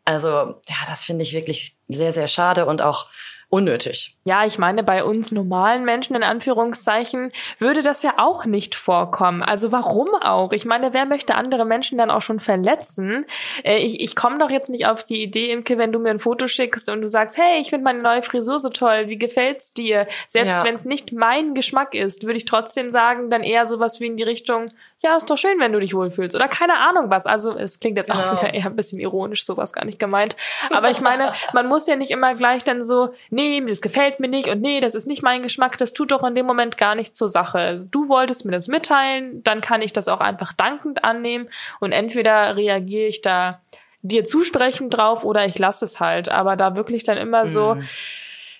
Also, 0.03 0.27
ja, 0.29 0.75
das 0.87 1.03
finde 1.03 1.23
ich 1.23 1.33
wirklich 1.33 1.77
sehr, 1.87 2.11
sehr 2.11 2.27
schade 2.27 2.65
und 2.65 2.81
auch 2.81 3.07
unnötig. 3.49 4.17
Ja, 4.23 4.45
ich 4.45 4.57
meine, 4.57 4.83
bei 4.83 5.03
uns 5.03 5.31
normalen 5.31 5.85
Menschen 5.85 6.15
in 6.15 6.23
Anführungszeichen 6.23 7.31
würde 7.59 7.81
das 7.81 8.03
ja 8.03 8.15
auch 8.17 8.45
nicht 8.45 8.75
vorkommen. 8.75 9.43
Also 9.43 9.71
warum 9.71 10.09
auch? 10.21 10.51
Ich 10.51 10.65
meine, 10.65 10.93
wer 10.93 11.05
möchte 11.05 11.35
andere 11.35 11.65
Menschen 11.65 11.97
dann 11.97 12.11
auch 12.11 12.21
schon 12.21 12.39
verletzen? 12.39 13.25
Äh, 13.63 13.77
ich 13.77 14.01
ich 14.01 14.15
komme 14.15 14.37
doch 14.37 14.49
jetzt 14.49 14.69
nicht 14.69 14.87
auf 14.87 15.03
die 15.03 15.21
Idee, 15.21 15.51
Imke, 15.51 15.77
wenn 15.77 15.91
du 15.91 15.99
mir 15.99 16.09
ein 16.09 16.19
Foto 16.19 16.47
schickst 16.47 16.89
und 16.89 17.01
du 17.01 17.07
sagst, 17.07 17.37
hey, 17.37 17.59
ich 17.61 17.69
finde 17.69 17.83
meine 17.83 18.01
neue 18.01 18.21
Frisur 18.21 18.59
so 18.59 18.69
toll, 18.69 19.07
wie 19.07 19.17
gefällt's 19.17 19.73
dir? 19.73 20.07
Selbst 20.27 20.57
ja. 20.57 20.63
wenn 20.63 20.75
es 20.75 20.85
nicht 20.85 21.11
mein 21.11 21.53
Geschmack 21.53 21.93
ist, 21.93 22.23
würde 22.23 22.37
ich 22.37 22.45
trotzdem 22.45 22.91
sagen, 22.91 23.29
dann 23.29 23.43
eher 23.43 23.65
sowas 23.65 23.99
wie 23.99 24.07
in 24.07 24.17
die 24.17 24.23
Richtung, 24.23 24.71
ja, 25.05 25.15
ist 25.15 25.29
doch 25.29 25.37
schön, 25.37 25.59
wenn 25.59 25.71
du 25.71 25.79
dich 25.79 25.93
wohlfühlst. 25.93 26.35
Oder 26.35 26.47
keine 26.47 26.77
Ahnung 26.79 27.11
was. 27.11 27.27
Also 27.27 27.55
es 27.55 27.79
klingt 27.79 27.95
jetzt 27.95 28.11
auch 28.11 28.21
genau. 28.21 28.41
wieder 28.41 28.53
eher 28.55 28.65
ein 28.65 28.75
bisschen 28.75 28.99
ironisch, 28.99 29.45
sowas 29.45 29.71
gar 29.71 29.85
nicht 29.85 29.99
gemeint. 29.99 30.35
Aber 30.71 30.89
ich 30.89 30.99
meine, 30.99 31.31
man 31.53 31.67
muss 31.67 31.85
ja 31.85 31.95
nicht 31.95 32.09
immer 32.09 32.33
gleich 32.33 32.63
dann 32.63 32.83
so, 32.83 33.13
nee, 33.29 33.61
das 33.61 33.81
gefällt 33.81 34.19
mir 34.19 34.27
nicht 34.27 34.49
und 34.49 34.61
nee, 34.61 34.79
das 34.79 34.95
ist 34.95 35.05
nicht 35.05 35.21
mein 35.21 35.43
Geschmack. 35.43 35.77
Das 35.77 35.93
tut 35.93 36.11
doch 36.11 36.23
in 36.23 36.33
dem 36.33 36.47
Moment 36.47 36.79
gar 36.79 36.95
nichts 36.95 37.19
zur 37.19 37.29
Sache. 37.29 37.77
Du 37.91 38.09
wolltest 38.09 38.45
mir 38.45 38.51
das 38.51 38.67
mitteilen, 38.67 39.43
dann 39.43 39.61
kann 39.61 39.83
ich 39.83 39.93
das 39.93 40.07
auch 40.07 40.21
einfach 40.21 40.53
dankend 40.53 41.03
annehmen 41.03 41.49
und 41.79 41.91
entweder 41.91 42.55
reagiere 42.55 43.07
ich 43.07 43.21
da 43.21 43.61
dir 44.01 44.23
zusprechend 44.23 44.95
drauf 44.95 45.23
oder 45.23 45.45
ich 45.45 45.59
lasse 45.59 45.85
es 45.85 45.99
halt. 45.99 46.29
Aber 46.29 46.55
da 46.55 46.75
wirklich 46.75 47.03
dann 47.03 47.17
immer 47.17 47.45
so, 47.45 47.75
mhm 47.75 47.87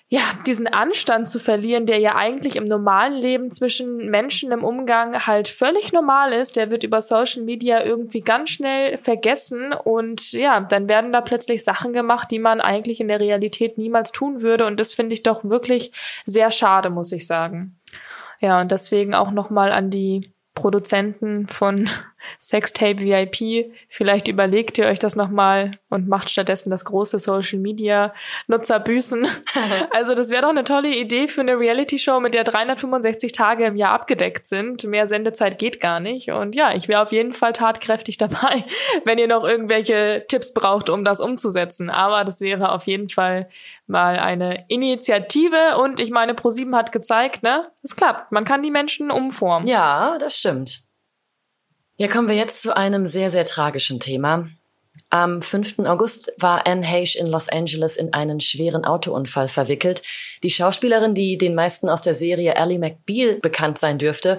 ja, 0.08 0.20
diesen 0.46 0.68
Anstand 0.68 1.26
zu 1.28 1.40
verlieren, 1.40 1.84
der 1.84 1.98
ja 1.98 2.14
eigentlich 2.14 2.54
im 2.54 2.62
normalen 2.62 3.14
Leben 3.14 3.50
zwischen 3.50 4.08
Menschen 4.08 4.52
im 4.52 4.62
Umgang 4.62 5.26
halt 5.26 5.48
völlig 5.48 5.92
normal 5.92 6.32
ist, 6.32 6.54
der 6.54 6.70
wird 6.70 6.84
über 6.84 7.02
Social 7.02 7.42
Media 7.42 7.84
irgendwie 7.84 8.20
ganz 8.20 8.50
schnell 8.50 8.98
vergessen 8.98 9.72
und 9.72 10.30
ja, 10.30 10.60
dann 10.60 10.88
werden 10.88 11.12
da 11.12 11.22
plötzlich 11.22 11.64
Sachen 11.64 11.92
gemacht, 11.92 12.30
die 12.30 12.38
man 12.38 12.60
eigentlich 12.60 13.00
in 13.00 13.08
der 13.08 13.18
Realität 13.18 13.78
niemals 13.78 14.12
tun 14.12 14.42
würde 14.42 14.66
und 14.66 14.78
das 14.78 14.92
finde 14.92 15.12
ich 15.12 15.24
doch 15.24 15.42
wirklich 15.42 15.90
sehr 16.24 16.52
schade, 16.52 16.88
muss 16.88 17.10
ich 17.10 17.26
sagen. 17.26 17.80
Ja, 18.40 18.60
und 18.60 18.70
deswegen 18.70 19.12
auch 19.12 19.32
nochmal 19.32 19.72
an 19.72 19.90
die 19.90 20.32
Produzenten 20.54 21.48
von 21.48 21.88
Sextape 22.40 23.00
VIP. 23.00 23.72
Vielleicht 23.88 24.28
überlegt 24.28 24.78
ihr 24.78 24.86
euch 24.86 24.98
das 24.98 25.16
nochmal 25.16 25.72
und 25.88 26.08
macht 26.08 26.30
stattdessen 26.30 26.70
das 26.70 26.84
große 26.84 27.18
Social 27.18 27.58
Media 27.58 28.12
Nutzer 28.46 28.80
büßen. 28.80 29.26
also 29.90 30.14
das 30.14 30.30
wäre 30.30 30.42
doch 30.42 30.50
eine 30.50 30.64
tolle 30.64 30.94
Idee 30.94 31.28
für 31.28 31.40
eine 31.40 31.58
Reality 31.58 31.98
Show, 31.98 32.20
mit 32.20 32.34
der 32.34 32.44
365 32.44 33.32
Tage 33.32 33.64
im 33.64 33.76
Jahr 33.76 33.92
abgedeckt 33.92 34.46
sind. 34.46 34.84
Mehr 34.84 35.08
Sendezeit 35.08 35.58
geht 35.58 35.80
gar 35.80 36.00
nicht. 36.00 36.30
Und 36.30 36.54
ja, 36.54 36.74
ich 36.74 36.88
wäre 36.88 37.02
auf 37.02 37.12
jeden 37.12 37.32
Fall 37.32 37.52
tatkräftig 37.52 38.16
dabei, 38.18 38.64
wenn 39.04 39.18
ihr 39.18 39.28
noch 39.28 39.44
irgendwelche 39.44 40.24
Tipps 40.28 40.54
braucht, 40.54 40.90
um 40.90 41.04
das 41.04 41.20
umzusetzen. 41.20 41.90
Aber 41.90 42.24
das 42.24 42.40
wäre 42.40 42.72
auf 42.72 42.86
jeden 42.86 43.08
Fall 43.08 43.48
mal 43.86 44.18
eine 44.18 44.64
Initiative 44.68 45.78
und 45.78 46.00
ich 46.00 46.10
meine, 46.10 46.34
ProSieben 46.34 46.74
hat 46.74 46.92
gezeigt, 46.92 47.42
ne? 47.42 47.70
Es 47.82 47.94
klappt. 47.96 48.32
Man 48.32 48.44
kann 48.44 48.62
die 48.62 48.70
Menschen 48.70 49.10
umformen. 49.10 49.68
Ja, 49.68 50.18
das 50.18 50.38
stimmt. 50.38 50.85
Ja, 51.98 52.08
kommen 52.08 52.28
wir 52.28 52.34
jetzt 52.34 52.60
zu 52.60 52.76
einem 52.76 53.06
sehr, 53.06 53.30
sehr 53.30 53.44
tragischen 53.44 54.00
Thema. 54.00 54.50
Am 55.08 55.40
5. 55.40 55.78
August 55.80 56.30
war 56.36 56.66
Anne 56.66 56.84
Heche 56.84 57.18
in 57.18 57.26
Los 57.26 57.48
Angeles 57.48 57.96
in 57.96 58.12
einen 58.12 58.40
schweren 58.40 58.84
Autounfall 58.84 59.48
verwickelt. 59.48 60.02
Die 60.42 60.50
Schauspielerin, 60.50 61.14
die 61.14 61.38
den 61.38 61.54
meisten 61.54 61.88
aus 61.88 62.02
der 62.02 62.12
Serie 62.12 62.56
Ally 62.56 62.76
McBeal 62.76 63.38
bekannt 63.40 63.78
sein 63.78 63.96
dürfte, 63.96 64.36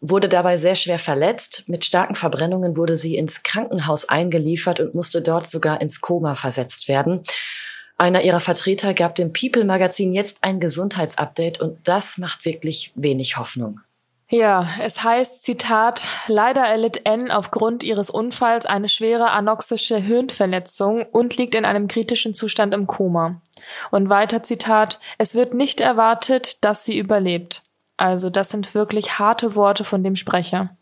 wurde 0.00 0.30
dabei 0.30 0.56
sehr 0.56 0.76
schwer 0.76 0.98
verletzt. 0.98 1.64
Mit 1.66 1.84
starken 1.84 2.14
Verbrennungen 2.14 2.76
wurde 2.78 2.96
sie 2.96 3.16
ins 3.16 3.42
Krankenhaus 3.42 4.08
eingeliefert 4.08 4.80
und 4.80 4.94
musste 4.94 5.20
dort 5.20 5.50
sogar 5.50 5.82
ins 5.82 6.00
Koma 6.00 6.34
versetzt 6.34 6.88
werden. 6.88 7.20
Einer 7.98 8.22
ihrer 8.22 8.40
Vertreter 8.40 8.94
gab 8.94 9.14
dem 9.14 9.34
People 9.34 9.66
Magazin 9.66 10.14
jetzt 10.14 10.42
ein 10.42 10.58
Gesundheitsupdate 10.58 11.60
und 11.60 11.86
das 11.86 12.16
macht 12.16 12.46
wirklich 12.46 12.92
wenig 12.94 13.36
Hoffnung. 13.36 13.80
Ja, 14.30 14.68
es 14.80 15.02
heißt, 15.04 15.44
Zitat, 15.44 16.04
leider 16.28 16.62
erlitt 16.62 17.02
N 17.04 17.30
aufgrund 17.30 17.82
ihres 17.82 18.08
Unfalls 18.08 18.64
eine 18.64 18.88
schwere 18.88 19.30
anoxische 19.30 19.96
Hirnverletzung 19.96 21.04
und 21.04 21.36
liegt 21.36 21.54
in 21.54 21.64
einem 21.64 21.88
kritischen 21.88 22.34
Zustand 22.34 22.72
im 22.72 22.86
Koma. 22.86 23.42
Und 23.90 24.08
weiter 24.08 24.42
Zitat, 24.42 24.98
es 25.18 25.34
wird 25.34 25.52
nicht 25.52 25.80
erwartet, 25.80 26.64
dass 26.64 26.84
sie 26.84 26.98
überlebt. 26.98 27.64
Also 27.96 28.30
das 28.30 28.48
sind 28.48 28.74
wirklich 28.74 29.18
harte 29.18 29.54
Worte 29.54 29.84
von 29.84 30.02
dem 30.02 30.16
Sprecher. 30.16 30.76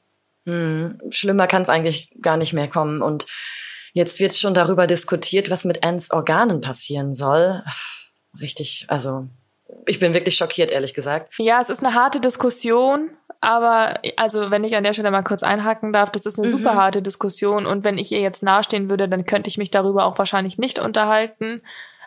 Hm, 0.47 1.01
schlimmer 1.11 1.47
kann 1.47 1.63
es 1.63 1.69
eigentlich 1.69 2.15
gar 2.23 2.37
nicht 2.37 2.53
mehr 2.53 2.69
kommen. 2.69 3.03
Und 3.03 3.27
jetzt 3.93 4.21
wird 4.21 4.35
schon 4.35 4.55
darüber 4.55 4.87
diskutiert, 4.87 5.51
was 5.51 5.65
mit 5.65 5.85
Anns 5.85 6.11
Organen 6.11 6.61
passieren 6.61 7.13
soll. 7.13 7.63
Richtig, 8.41 8.87
also 8.89 9.29
ich 9.87 9.99
bin 9.99 10.15
wirklich 10.15 10.37
schockiert, 10.37 10.71
ehrlich 10.71 10.95
gesagt. 10.95 11.33
Ja, 11.39 11.61
es 11.61 11.71
ist 11.71 11.85
eine 11.85 11.95
harte 11.95 12.21
Diskussion. 12.21 13.11
Aber 13.43 13.99
also, 14.17 14.53
wenn 14.53 14.63
ich 14.63 14.77
an 14.77 14.85
der 14.85 14.93
Stelle 14.93 15.11
mal 15.11 15.25
kurz 15.25 15.43
einhaken 15.43 15.93
darf, 15.93 16.11
das 16.11 16.27
ist 16.27 16.39
eine 16.39 16.47
mhm. 16.47 16.53
super 16.53 16.77
harte 16.77 17.03
Diskussion 17.03 17.67
und 17.67 17.83
wenn 17.83 17.99
ich 17.99 18.13
ihr 18.13 18.21
jetzt 18.21 18.45
nahestehen 18.45 18.89
würde, 18.89 19.09
dann 19.09 19.27
könnte 19.27 19.49
ich 19.49 19.59
mich 19.59 19.73
darüber 19.73 20.07
auch 20.07 20.17
wahrscheinlich 20.17 20.59
nicht 20.59 20.79
unterhalten. 20.79 21.61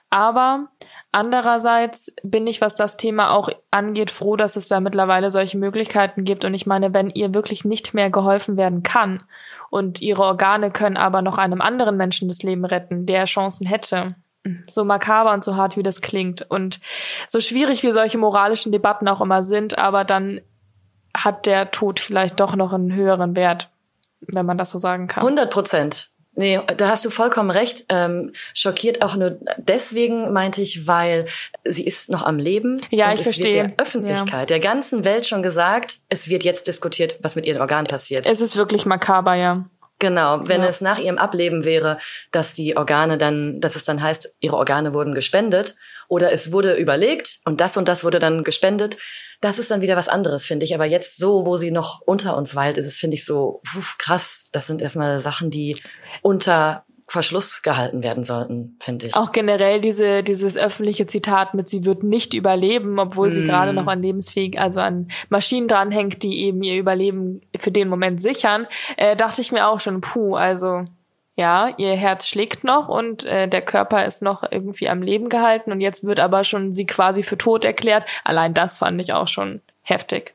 Aber 0.09 0.69
andererseits 1.11 2.13
bin 2.23 2.47
ich, 2.47 2.61
was 2.61 2.75
das 2.75 2.95
Thema 2.95 3.33
auch 3.33 3.49
angeht, 3.69 4.11
froh, 4.11 4.37
dass 4.37 4.55
es 4.55 4.67
da 4.67 4.79
mittlerweile 4.79 5.29
solche 5.29 5.57
Möglichkeiten 5.57 6.23
gibt. 6.23 6.45
Und 6.45 6.53
ich 6.53 6.67
meine, 6.67 6.93
wenn 6.93 7.09
ihr 7.09 7.33
wirklich 7.33 7.65
nicht 7.65 7.93
mehr 7.93 8.09
geholfen 8.09 8.55
werden 8.55 8.81
kann 8.81 9.21
und 9.69 10.01
ihre 10.01 10.23
Organe 10.23 10.71
können 10.71 10.95
aber 10.95 11.21
noch 11.21 11.37
einem 11.37 11.59
anderen 11.59 11.97
Menschen 11.97 12.29
das 12.29 12.43
Leben 12.43 12.63
retten, 12.63 13.05
der 13.05 13.25
Chancen 13.25 13.67
hätte, 13.67 14.15
so 14.69 14.85
makaber 14.85 15.33
und 15.33 15.43
so 15.43 15.57
hart, 15.57 15.75
wie 15.75 15.83
das 15.83 15.99
klingt. 15.99 16.49
Und 16.49 16.79
so 17.27 17.41
schwierig 17.41 17.83
wie 17.83 17.91
solche 17.91 18.17
moralischen 18.17 18.71
Debatten 18.71 19.09
auch 19.09 19.19
immer 19.19 19.43
sind, 19.43 19.77
aber 19.77 20.05
dann 20.05 20.39
hat 21.15 21.45
der 21.45 21.71
Tod 21.71 21.99
vielleicht 21.99 22.39
doch 22.39 22.55
noch 22.55 22.73
einen 22.73 22.93
höheren 22.93 23.35
Wert, 23.35 23.69
wenn 24.21 24.45
man 24.45 24.57
das 24.57 24.71
so 24.71 24.77
sagen 24.77 25.07
kann. 25.07 25.23
100 25.23 25.51
Prozent. 25.51 26.09
Nee, 26.37 26.59
da 26.75 26.89
hast 26.89 27.05
du 27.05 27.09
vollkommen 27.09 27.49
recht. 27.49 27.85
Ähm, 27.87 28.33
schockiert 28.53 29.01
auch 29.01 29.15
nur 29.15 29.37
deswegen, 29.57 30.33
meinte 30.33 30.61
ich, 30.61 30.85
weil 30.85 31.25
sie 31.63 31.85
ist 31.85 32.09
noch 32.09 32.23
am 32.23 32.37
Leben. 32.37 32.81
Ja, 32.89 33.07
und 33.07 33.13
ich 33.13 33.19
es 33.19 33.23
verstehe. 33.23 33.63
Wird 33.63 33.79
der 33.79 33.85
Öffentlichkeit, 33.85 34.49
ja. 34.49 34.57
der 34.57 34.59
ganzen 34.59 35.05
Welt 35.05 35.25
schon 35.25 35.43
gesagt, 35.43 35.99
es 36.09 36.29
wird 36.29 36.43
jetzt 36.43 36.67
diskutiert, 36.67 37.17
was 37.21 37.37
mit 37.37 37.45
ihren 37.45 37.61
Organen 37.61 37.87
passiert. 37.87 38.27
Es 38.27 38.41
ist 38.41 38.57
wirklich 38.57 38.85
makaber, 38.85 39.35
ja. 39.35 39.65
Genau, 40.05 40.39
wenn 40.43 40.61
ja. 40.61 40.67
es 40.67 40.81
nach 40.81 40.99
ihrem 40.99 41.17
Ableben 41.17 41.65
wäre, 41.65 41.97
dass 42.29 42.53
die 42.53 42.77
Organe 42.77 43.17
dann, 43.17 43.59
dass 43.59 43.75
es 43.75 43.85
dann 43.85 44.03
heißt, 44.03 44.35
ihre 44.39 44.55
Organe 44.55 44.93
wurden 44.93 45.15
gespendet 45.15 45.75
oder 46.07 46.31
es 46.31 46.51
wurde 46.51 46.75
überlegt 46.75 47.39
und 47.43 47.59
das 47.59 47.75
und 47.75 47.87
das 47.87 48.03
wurde 48.03 48.19
dann 48.19 48.43
gespendet, 48.43 48.97
das 49.41 49.57
ist 49.57 49.71
dann 49.71 49.81
wieder 49.81 49.97
was 49.97 50.07
anderes, 50.07 50.45
finde 50.45 50.63
ich. 50.63 50.75
Aber 50.75 50.85
jetzt 50.85 51.17
so, 51.17 51.47
wo 51.47 51.57
sie 51.57 51.71
noch 51.71 52.01
unter 52.01 52.37
uns 52.37 52.55
weilt, 52.55 52.77
ist 52.77 52.85
es, 52.85 52.97
finde 52.97 53.15
ich, 53.15 53.25
so 53.25 53.61
pf, 53.65 53.97
krass. 53.97 54.49
Das 54.51 54.67
sind 54.67 54.79
erstmal 54.79 55.17
Sachen, 55.17 55.49
die 55.49 55.75
unter 56.21 56.84
Verschluss 57.07 57.61
gehalten 57.61 58.03
werden 58.03 58.23
sollten, 58.23 58.77
finde 58.79 59.05
ich. 59.05 59.15
Auch 59.15 59.31
generell 59.31 59.79
diese, 59.79 60.23
dieses 60.23 60.57
öffentliche 60.57 61.05
Zitat 61.05 61.53
mit, 61.53 61.69
sie 61.69 61.85
wird 61.85 62.03
nicht 62.03 62.33
überleben, 62.33 62.99
obwohl 62.99 63.29
mm. 63.29 63.33
sie 63.33 63.43
gerade 63.43 63.73
noch 63.73 63.87
an 63.87 64.01
lebensfähig, 64.01 64.59
also 64.59 64.79
an 64.79 65.09
Maschinen 65.29 65.67
dranhängt, 65.67 66.23
die 66.23 66.41
eben 66.41 66.63
ihr 66.63 66.77
Überleben 66.77 67.41
für 67.59 67.71
den 67.71 67.89
Moment 67.89 68.21
sichern, 68.21 68.65
äh, 68.97 69.15
dachte 69.15 69.41
ich 69.41 69.51
mir 69.51 69.67
auch 69.67 69.79
schon, 69.79 70.01
puh, 70.01 70.35
also 70.35 70.85
ja, 71.35 71.73
ihr 71.77 71.95
Herz 71.95 72.27
schlägt 72.27 72.63
noch 72.63 72.87
und 72.87 73.23
äh, 73.25 73.47
der 73.47 73.61
Körper 73.61 74.05
ist 74.05 74.21
noch 74.21 74.43
irgendwie 74.49 74.89
am 74.89 75.01
Leben 75.01 75.29
gehalten 75.29 75.71
und 75.71 75.81
jetzt 75.81 76.05
wird 76.05 76.19
aber 76.19 76.43
schon 76.43 76.73
sie 76.73 76.85
quasi 76.85 77.23
für 77.23 77.37
tot 77.37 77.65
erklärt. 77.65 78.07
Allein 78.23 78.53
das 78.53 78.79
fand 78.79 78.99
ich 79.01 79.13
auch 79.13 79.27
schon 79.27 79.61
heftig. 79.83 80.33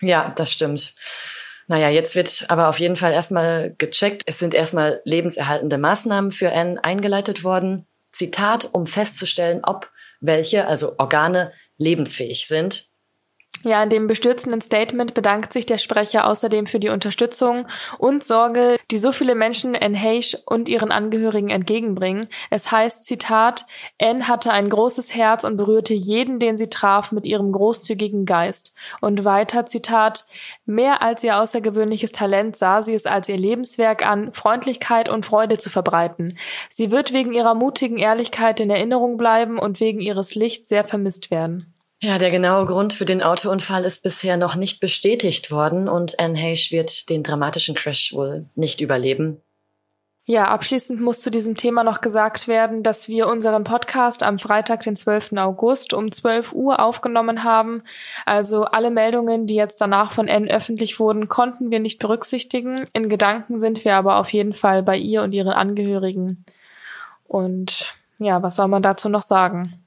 Ja, 0.00 0.32
das 0.36 0.52
stimmt. 0.52 0.94
Naja, 1.68 1.88
jetzt 1.88 2.14
wird 2.14 2.46
aber 2.48 2.68
auf 2.68 2.78
jeden 2.78 2.96
Fall 2.96 3.12
erstmal 3.12 3.74
gecheckt. 3.76 4.22
Es 4.26 4.38
sind 4.38 4.54
erstmal 4.54 5.00
lebenserhaltende 5.04 5.78
Maßnahmen 5.78 6.30
für 6.30 6.52
Anne 6.52 6.82
eingeleitet 6.84 7.42
worden. 7.42 7.86
Zitat, 8.12 8.70
um 8.72 8.86
festzustellen, 8.86 9.60
ob 9.64 9.90
welche, 10.20 10.66
also 10.66 10.94
Organe, 10.98 11.52
lebensfähig 11.76 12.46
sind. 12.46 12.88
Ja, 13.66 13.82
in 13.82 13.90
dem 13.90 14.06
bestürzenden 14.06 14.60
Statement 14.60 15.12
bedankt 15.12 15.52
sich 15.52 15.66
der 15.66 15.78
Sprecher 15.78 16.28
außerdem 16.28 16.68
für 16.68 16.78
die 16.78 16.88
Unterstützung 16.88 17.66
und 17.98 18.22
Sorge, 18.22 18.76
die 18.92 18.98
so 18.98 19.10
viele 19.10 19.34
Menschen 19.34 19.74
Enhage 19.74 20.38
und 20.46 20.68
ihren 20.68 20.92
Angehörigen 20.92 21.50
entgegenbringen. 21.50 22.28
Es 22.48 22.70
heißt, 22.70 23.04
Zitat, 23.04 23.66
Anne 24.00 24.28
hatte 24.28 24.52
ein 24.52 24.68
großes 24.68 25.16
Herz 25.16 25.42
und 25.42 25.56
berührte 25.56 25.94
jeden, 25.94 26.38
den 26.38 26.56
sie 26.56 26.70
traf, 26.70 27.10
mit 27.10 27.26
ihrem 27.26 27.50
großzügigen 27.50 28.24
Geist. 28.24 28.72
Und 29.00 29.24
weiter, 29.24 29.66
Zitat, 29.66 30.26
mehr 30.64 31.02
als 31.02 31.24
ihr 31.24 31.36
außergewöhnliches 31.36 32.12
Talent 32.12 32.54
sah 32.56 32.84
sie 32.84 32.94
es 32.94 33.04
als 33.04 33.28
ihr 33.28 33.36
Lebenswerk 33.36 34.08
an, 34.08 34.32
Freundlichkeit 34.32 35.08
und 35.08 35.26
Freude 35.26 35.58
zu 35.58 35.70
verbreiten. 35.70 36.38
Sie 36.70 36.92
wird 36.92 37.12
wegen 37.12 37.32
ihrer 37.32 37.56
mutigen 37.56 37.96
Ehrlichkeit 37.96 38.60
in 38.60 38.70
Erinnerung 38.70 39.16
bleiben 39.16 39.58
und 39.58 39.80
wegen 39.80 39.98
ihres 39.98 40.36
Lichts 40.36 40.68
sehr 40.68 40.86
vermisst 40.86 41.32
werden. 41.32 41.72
Ja, 42.02 42.18
der 42.18 42.30
genaue 42.30 42.66
Grund 42.66 42.92
für 42.92 43.06
den 43.06 43.22
Autounfall 43.22 43.84
ist 43.84 44.02
bisher 44.02 44.36
noch 44.36 44.54
nicht 44.54 44.80
bestätigt 44.80 45.50
worden 45.50 45.88
und 45.88 46.20
Anne 46.20 46.38
Heche 46.38 46.76
wird 46.76 47.08
den 47.08 47.22
dramatischen 47.22 47.74
Crash 47.74 48.12
wohl 48.12 48.46
nicht 48.54 48.82
überleben. 48.82 49.40
Ja, 50.28 50.48
abschließend 50.48 51.00
muss 51.00 51.20
zu 51.20 51.30
diesem 51.30 51.56
Thema 51.56 51.84
noch 51.84 52.00
gesagt 52.00 52.48
werden, 52.48 52.82
dass 52.82 53.08
wir 53.08 53.28
unseren 53.28 53.62
Podcast 53.62 54.24
am 54.24 54.40
Freitag, 54.40 54.80
den 54.80 54.96
12. 54.96 55.34
August 55.36 55.94
um 55.94 56.10
12 56.10 56.52
Uhr 56.52 56.80
aufgenommen 56.80 57.44
haben. 57.44 57.84
Also 58.26 58.64
alle 58.64 58.90
Meldungen, 58.90 59.46
die 59.46 59.54
jetzt 59.54 59.80
danach 59.80 60.10
von 60.10 60.26
N 60.26 60.50
öffentlich 60.50 60.98
wurden, 60.98 61.28
konnten 61.28 61.70
wir 61.70 61.78
nicht 61.78 62.00
berücksichtigen. 62.00 62.84
In 62.92 63.08
Gedanken 63.08 63.60
sind 63.60 63.84
wir 63.84 63.94
aber 63.94 64.18
auf 64.18 64.32
jeden 64.32 64.52
Fall 64.52 64.82
bei 64.82 64.98
ihr 64.98 65.22
und 65.22 65.30
ihren 65.30 65.52
Angehörigen. 65.52 66.44
Und 67.28 67.94
ja, 68.18 68.42
was 68.42 68.56
soll 68.56 68.66
man 68.66 68.82
dazu 68.82 69.08
noch 69.08 69.22
sagen? 69.22 69.85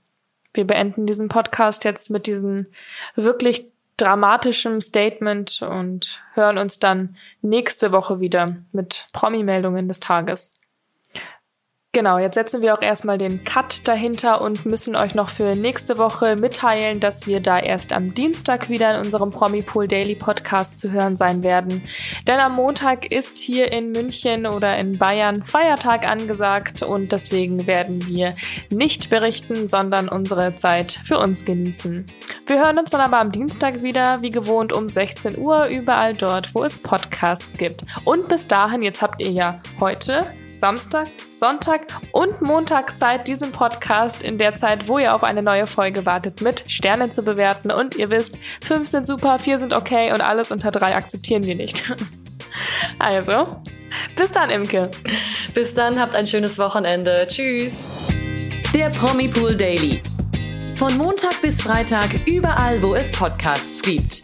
Wir 0.60 0.68
beenden 0.68 1.06
diesen 1.06 1.30
Podcast 1.30 1.86
jetzt 1.86 2.10
mit 2.10 2.28
diesem 2.28 2.68
wirklich 3.16 3.72
dramatischen 3.96 4.82
Statement 4.82 5.62
und 5.62 6.22
hören 6.34 6.58
uns 6.58 6.80
dann 6.80 7.16
nächste 7.42 7.94
Woche 7.94 8.20
wieder 8.20 8.58
mit 8.74 9.08
Promi-Meldungen 9.14 9.88
des 9.88 10.02
Tages. 10.02 10.59
Genau, 11.92 12.20
jetzt 12.20 12.36
setzen 12.36 12.62
wir 12.62 12.76
auch 12.76 12.84
erstmal 12.84 13.18
den 13.18 13.44
Cut 13.44 13.88
dahinter 13.88 14.42
und 14.42 14.64
müssen 14.64 14.96
euch 14.96 15.16
noch 15.16 15.30
für 15.32 15.56
nächste 15.56 15.98
Woche 15.98 16.36
mitteilen, 16.36 17.00
dass 17.00 17.26
wir 17.26 17.40
da 17.40 17.58
erst 17.58 17.94
am 17.94 18.14
Dienstag 18.14 18.70
wieder 18.70 18.94
in 18.94 19.06
unserem 19.06 19.32
Promipool 19.32 19.88
Daily 19.88 20.14
Podcast 20.14 20.78
zu 20.78 20.92
hören 20.92 21.16
sein 21.16 21.42
werden. 21.42 21.82
Denn 22.28 22.40
am 22.40 22.54
Montag 22.54 23.12
ist 23.12 23.40
hier 23.40 23.72
in 23.72 23.92
München 23.92 24.46
oder 24.46 24.78
in 24.78 25.00
Bayern 25.00 25.42
Feiertag 25.42 26.08
angesagt 26.08 26.84
und 26.84 27.12
deswegen 27.12 27.66
werden 27.66 28.06
wir 28.06 28.36
nicht 28.70 29.10
berichten, 29.10 29.68
sondern 29.68 30.10
unsere 30.10 30.56
Zeit 30.56 30.92
für 31.04 31.18
uns 31.18 31.44
genießen. 31.44 32.06
Wir 32.46 32.60
hören 32.64 32.78
uns 32.78 32.92
dann 32.92 33.02
aber 33.02 33.18
am 33.18 33.32
Dienstag 33.32 33.82
wieder, 33.82 34.22
wie 34.22 34.30
gewohnt 34.30 34.74
um 34.74 34.90
16 34.90 35.40
Uhr, 35.40 35.66
überall 35.66 36.14
dort, 36.14 36.54
wo 36.54 36.64
es 36.64 36.78
Podcasts 36.78 37.58
gibt. 37.58 37.84
Und 38.06 38.30
bis 38.30 38.46
dahin, 38.46 38.84
jetzt 38.84 39.02
habt 39.02 39.20
ihr 39.20 39.32
ja 39.32 39.60
heute 39.80 40.28
Samstag, 40.60 41.08
Sonntag 41.32 41.88
und 42.12 42.42
Montag 42.42 42.98
Zeit, 42.98 43.28
diesen 43.28 43.52
Podcast 43.52 44.24
in 44.24 44.38
der 44.38 44.56
Zeit, 44.56 44.90
wo 44.90 45.00
ihr 45.00 45.16
auf 45.16 45.24
eine 45.24 45.42
neue 45.42 45.68
Folge 45.68 46.06
wartet, 46.06 46.42
mit 46.42 46.66
Sternen 46.68 47.12
zu 47.12 47.24
bewerten. 47.24 47.72
Und 47.72 47.96
ihr 47.96 48.10
wisst, 48.10 48.38
fünf 48.62 48.90
sind 48.90 49.08
super, 49.08 49.40
vier 49.40 49.58
sind 49.58 49.74
okay 49.74 50.12
und 50.12 50.22
alles 50.22 50.52
unter 50.52 50.72
drei 50.72 50.96
akzeptieren 50.96 51.44
wir 51.44 51.56
nicht. 51.56 51.84
Also, 52.98 53.48
bis 54.18 54.32
dann, 54.32 54.50
Imke. 54.50 54.90
Bis 55.54 55.74
dann, 55.74 56.00
habt 56.00 56.16
ein 56.16 56.28
schönes 56.28 56.58
Wochenende. 56.58 57.26
Tschüss. 57.28 57.88
Der 58.74 58.90
Promipool 58.90 59.56
Daily. 59.56 60.02
Von 60.76 60.98
Montag 60.98 61.42
bis 61.42 61.62
Freitag 61.62 62.26
überall, 62.26 62.82
wo 62.82 62.96
es 62.96 63.12
Podcasts 63.12 63.82
gibt. 63.82 64.24